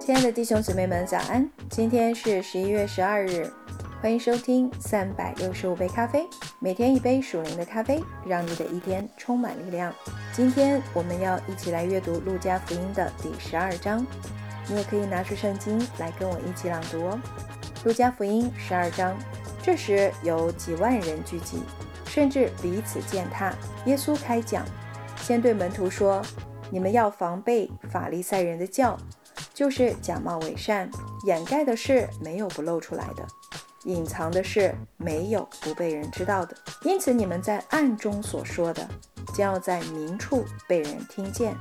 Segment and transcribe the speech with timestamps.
[0.00, 1.48] 亲爱的弟兄姊妹们，早安！
[1.68, 3.52] 今天是十一月十二日，
[4.00, 6.26] 欢迎收听三百六十五杯咖啡，
[6.58, 9.92] 每天一杯属灵的咖啡，让你的一天充满力量。
[10.32, 14.06] 今天我们要一起来阅读路加福音的第十二章，
[14.68, 17.18] 你也可以拿出圣经来跟我一起朗读哦。
[17.84, 19.16] 路加福音十二章，
[19.62, 21.62] 这时有几万人聚集，
[22.06, 23.54] 甚至彼此践踏。
[23.84, 24.64] 耶稣开讲，
[25.18, 26.20] 先对门徒说
[26.70, 28.96] ：“你们要防备法利赛人的教。”
[29.54, 30.90] 就是假冒伪善，
[31.24, 33.26] 掩盖的事没有不露出来的，
[33.84, 36.54] 隐藏的事没有不被人知道的。
[36.82, 38.86] 因此，你们在暗中所说的，
[39.34, 41.54] 将要在明处被人听见；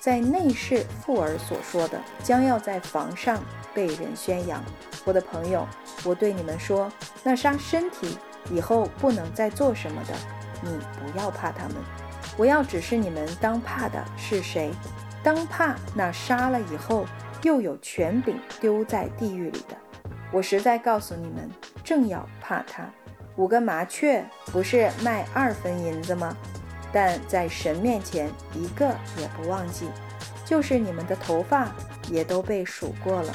[0.00, 3.42] 在内室妇儿所说的，将要在房上
[3.74, 4.62] 被人宣扬。
[5.04, 5.66] 我的朋友，
[6.04, 6.90] 我对你们说，
[7.22, 8.16] 那杀身体
[8.50, 10.14] 以后不能再做什么的，
[10.62, 11.76] 你不要怕他们。
[12.36, 14.70] 我要指示你们当怕的是谁，
[15.22, 17.04] 当怕那杀了以后。
[17.44, 19.76] 又有权柄丢在地狱里的，
[20.32, 21.48] 我实在告诉你们，
[21.84, 22.82] 正要怕他。
[23.36, 26.36] 五个麻雀不是卖二分银子吗？
[26.92, 29.88] 但在神面前一个也不忘记，
[30.44, 31.70] 就是你们的头发
[32.10, 33.32] 也都被数过了。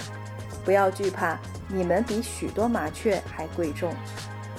[0.66, 1.38] 不要惧怕，
[1.68, 3.94] 你们比许多麻雀还贵重。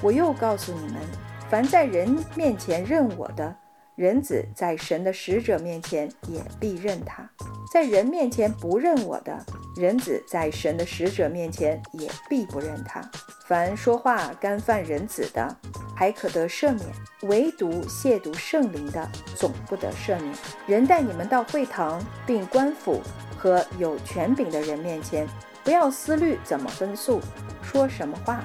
[0.02, 1.00] 我又告诉你们，
[1.48, 3.56] 凡在人面前认我的，
[3.96, 7.28] 人子在神的使者面前也必认他。
[7.72, 9.44] 在人面前不认我的
[9.76, 13.00] 人子，在神的使者面前也必不认他。
[13.46, 15.56] 凡说话干犯人子的，
[15.94, 16.86] 还可得赦免；
[17.22, 20.34] 唯独亵渎圣灵的，总不得赦免。
[20.66, 23.00] 人带你们到会堂，并官府
[23.38, 25.26] 和有权柄的人面前，
[25.62, 27.20] 不要思虑怎么分诉，
[27.62, 28.44] 说什么话，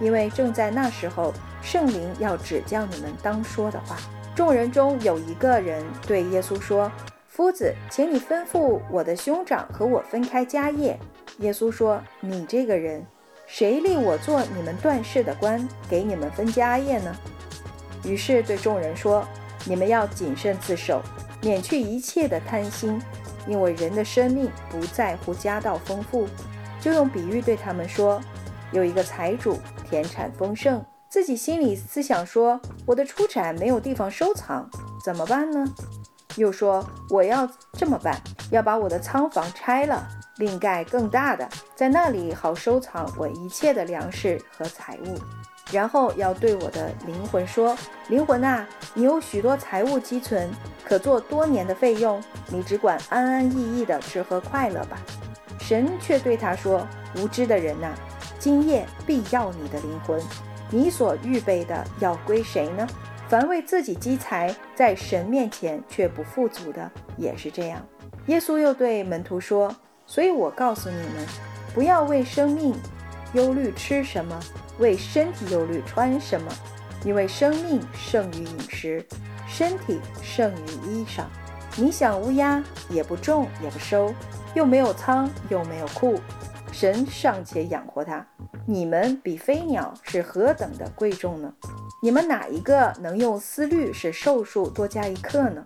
[0.00, 3.96] 因为正在那时候，圣灵要指教你们当说的话。
[4.34, 6.90] 众人中有一个人对耶稣说。
[7.26, 10.96] 夫子，请你吩咐我的兄长和我分开家业。
[11.38, 13.04] 耶稣说：“你这个人，
[13.56, 17.14] 谁立我做你们断事的官，给你们分家业呢？”
[18.02, 19.24] 于是对众人说
[19.64, 21.00] ：“你们要谨慎自守，
[21.40, 23.00] 免去一切的贪心，
[23.46, 26.26] 因为人的生命不在乎家道丰富。”
[26.82, 28.20] 就用比喻对他们说
[28.74, 34.68] ：“有一个财主，田产丰盛，自己心里思想说：我的出产没有地方收藏，
[35.04, 35.64] 怎么办呢？”
[36.34, 45.18] 又说：“我要这么办，要把我的仓房拆了，另盖更大的，在那里好收藏我一切的粮食和财物。
[45.72, 47.76] 然后要对我的灵魂说：
[48.08, 50.50] 灵魂啊，你有许多财物积存，
[50.84, 54.98] 可做多年的费用，你只管安安逸逸的吃喝快乐吧。
[55.58, 57.94] 神却对他说：无知的人呐，
[58.38, 60.20] 今夜必要你的灵魂，
[60.70, 62.86] 你所预备的要归谁呢？”
[63.26, 67.80] 凡为自己积财，在神面前却不富足的，也是这样。
[68.26, 69.74] 耶稣又对门徒说
[70.06, 71.26] ：“所以我告诉你们，
[71.74, 72.74] 不要为生命
[73.32, 74.38] 忧虑吃什么，
[74.78, 76.52] 为身体忧虑穿什么，
[77.04, 79.04] 因为生命胜于饮食，
[79.48, 81.24] 身体胜于衣裳。
[81.76, 84.14] 你想乌鸦也不种也不收，
[84.54, 86.20] 又没有仓又没有库，
[86.70, 88.24] 神尚且养活它，
[88.66, 91.52] 你们比飞鸟是何等的贵重呢？”
[92.02, 95.64] 你们哪一个能用思虑使寿数多加一刻呢？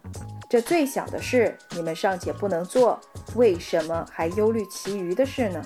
[0.48, 2.98] 这最小的事你们尚且不能做，
[3.34, 5.62] 为什么还忧虑其余的事呢？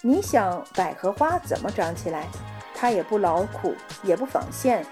[0.00, 2.26] 你想百合花怎么长起来？
[2.74, 4.86] 它也不劳苦，也不纺线。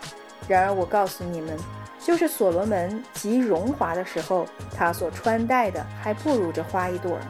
[0.47, 1.59] 然而我告诉你们，
[1.99, 4.45] 就是所罗门极荣华的时候，
[4.77, 7.27] 他所穿戴的还不如这花一朵呢。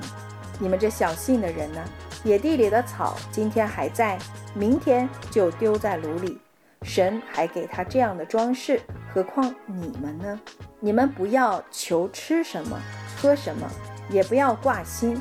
[0.59, 1.81] 你们这小信的人呢？
[2.25, 4.19] 野地里的草今天还在，
[4.53, 6.41] 明天就丢在炉里。
[6.83, 8.81] 神还给他这样的装饰，
[9.13, 10.41] 何况你们呢？
[10.81, 12.81] 你们不要求吃什么、
[13.17, 13.71] 喝什么，
[14.09, 15.21] 也不要挂心，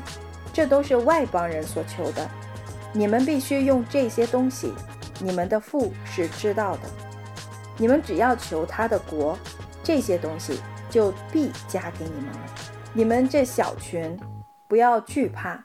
[0.52, 2.28] 这都是外邦人所求的。
[2.92, 4.72] 你们必须用这些东西，
[5.20, 6.80] 你们的父是知道的。
[7.76, 9.38] 你们只要求他的国，
[9.82, 12.46] 这些东西就必加给你们了。
[12.92, 14.18] 你们这小群，
[14.66, 15.62] 不要惧怕。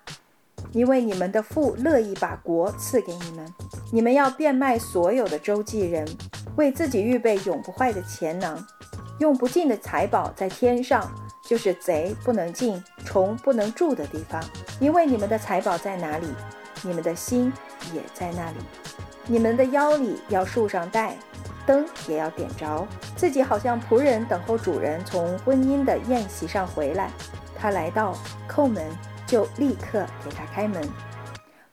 [0.72, 3.48] 因为你们的父乐意把国赐给你们，
[3.96, 6.06] 你们要变卖所有的周记人，
[6.58, 8.62] 为自己预备永不坏的钱囊，
[9.20, 11.10] 用不尽的财宝在天上，
[11.42, 14.44] 就是贼不能进，虫不能住的地方。
[14.82, 16.28] 因为你们的财宝在哪里，
[16.82, 17.54] 你们的心
[17.94, 18.58] 也在那里。
[19.28, 21.16] 你们的腰里要束上带，
[21.66, 27.10] 灯也要点着，自己好像仆人等候主人从婚姻的宴席上回来，
[27.58, 28.14] 他来到
[28.46, 28.84] 叩门。
[29.28, 30.80] 就立刻给他开门。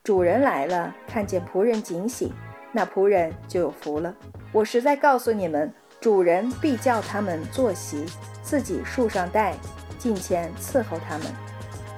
[0.05, 2.33] 主人来了，看见仆人警醒，
[2.73, 4.13] 那仆人就有福了。
[4.51, 8.05] 我实在告诉你们，主人必叫他们坐席，
[8.43, 9.55] 自己束上带，
[9.99, 11.27] 进前伺候他们。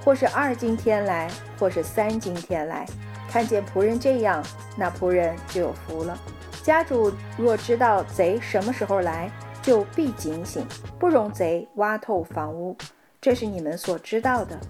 [0.05, 2.85] 或是二更天来，或是三更天来，
[3.31, 4.45] 看见仆人这样，
[4.77, 6.19] 那仆人就有福了。
[6.63, 9.31] 家主若知道贼什么时候来，
[9.63, 10.67] 就必警醒，
[10.99, 12.77] 不容贼挖透房屋。
[13.19, 14.61] 这是你们所知道的，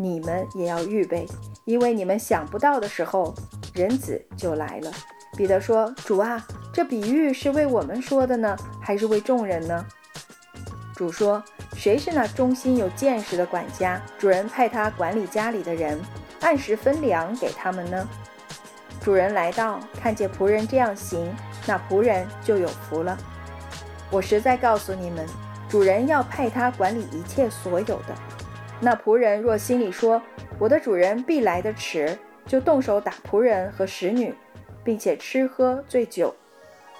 [0.00, 1.26] 你们也要预备，
[1.64, 3.34] 因为你们想不到的时候，
[3.74, 4.92] 人子就来了。
[5.36, 6.40] 彼得说：“主啊，
[6.72, 9.84] 这比喻是为我们说的呢，还是为众人呢？”
[10.94, 11.42] 主说
[11.74, 14.00] ：“谁是那忠心有见识的管家？
[14.20, 16.00] 主人派他管理家里的人，
[16.42, 18.08] 按时分粮给他们呢？
[19.02, 21.34] 主人来到，看见仆人这样行，
[21.66, 23.18] 那仆人就有福了。
[24.12, 25.26] 我实在告诉你们。”
[25.68, 28.14] 主人要派他管理一切所有的，
[28.80, 30.22] 那仆人若心里说
[30.58, 32.16] ：“我的主人必来的迟”，
[32.46, 34.32] 就动手打仆人和使女，
[34.84, 36.34] 并且吃喝醉酒，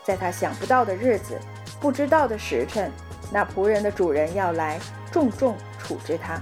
[0.04, 1.38] 在他想不到的日子、
[1.80, 2.90] 不知道的时辰，
[3.32, 4.78] 那仆人的主人要来
[5.12, 6.40] 重重处置他，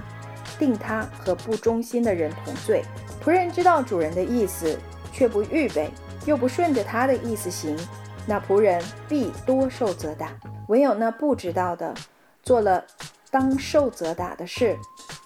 [0.57, 2.83] 定他和不忠心的人同罪。
[3.23, 4.77] 仆人知道主人的意思，
[5.11, 5.91] 却不预备，
[6.25, 7.77] 又不顺着他的意思行，
[8.25, 10.29] 那仆人必多受责打；
[10.67, 11.93] 唯有那不知道的，
[12.41, 12.83] 做了
[13.29, 14.77] 当受责打的事，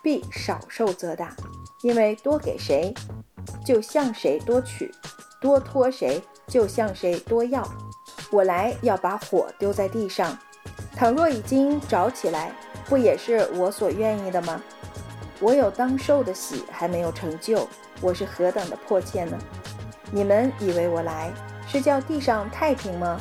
[0.01, 1.36] 必少受责打，
[1.81, 2.94] 因为多给谁，
[3.65, 4.89] 就向谁多取；
[5.39, 7.68] 多托谁，就向谁多要。
[8.31, 10.38] 我来要把火丢在地上，
[10.95, 12.51] 倘若已经着起来，
[12.86, 14.62] 不也是我所愿意的吗？
[15.39, 17.68] 我有当受的喜还没有成就，
[18.01, 19.38] 我是何等的迫切呢？
[20.12, 21.31] 你们以为我来
[21.68, 23.19] 是叫地上太平吗？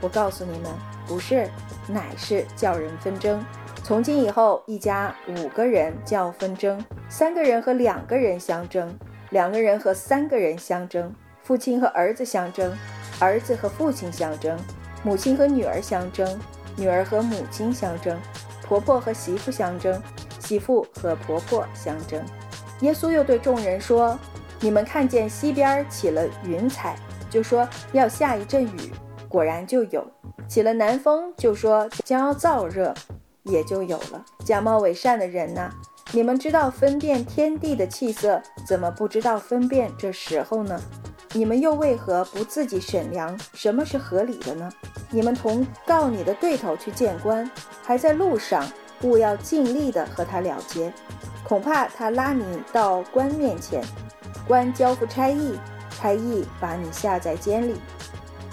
[0.00, 0.70] 我告诉你们，
[1.06, 1.48] 不是。
[1.88, 3.44] 乃是叫人纷争。
[3.84, 8.96] 从今以后，一家五个人叫纷争，三个人和两个人相争，
[9.30, 12.72] 两个人和三个人相争，父亲和儿子相争，
[13.18, 14.56] 儿子和父亲相争，
[15.02, 16.38] 母亲和女儿相争，
[16.76, 18.18] 女儿和母亲相争，
[18.62, 20.00] 婆婆和媳妇相争，
[20.38, 22.24] 媳妇和婆婆相争。
[22.80, 24.18] 耶稣又对众人说
[24.60, 26.96] ：“你们看见西边起了云彩，
[27.28, 28.92] 就说要下一阵雨，
[29.28, 30.06] 果然就有。”
[30.48, 32.92] 起了南风，就说将要燥热，
[33.44, 34.24] 也就有了。
[34.44, 35.70] 假冒伪善的人呐，
[36.12, 40.80] 你们知道分辨天地的气色，怎么不知道分辨这时候呢？
[41.34, 44.70] 你们又为何不自己审量什么是合理的呢？
[45.10, 47.50] 你们同告你的对头去见官，
[47.82, 48.66] 还在路上，
[49.02, 50.92] 务要尽力的和他了结，
[51.42, 53.82] 恐怕他拉你到官面前，
[54.46, 55.58] 官交付差役，
[55.90, 57.76] 差役把你下在监里。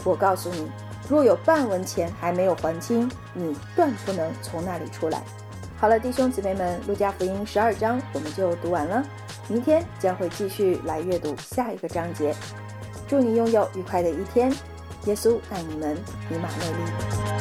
[0.06, 0.72] 我告诉你。
[1.10, 5.24] 若有半文钱还没有还清，你断不能从那里出来。
[5.76, 9.04] 好了，弟兄姊妹们，《路加福音》十二章我们就读完了，
[9.48, 12.36] 明天将会继续来阅读下一个章节。
[13.08, 14.52] 祝你拥有愉快的一天，
[15.06, 15.98] 耶稣爱你们，
[16.30, 17.39] 以马内利。